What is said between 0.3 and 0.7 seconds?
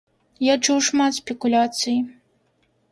Я